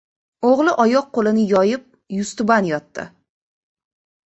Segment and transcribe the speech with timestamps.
[0.51, 1.85] O‘g‘li oyoq-qo‘lini yoyib
[2.17, 3.09] yuztuban yotdi.